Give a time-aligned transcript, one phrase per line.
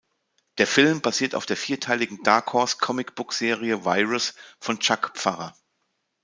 [0.57, 5.53] Der Film basiert auf der vierteiligen Dark Horse Comic-Book-Serie „Virus“ von Chuck Pfarrer.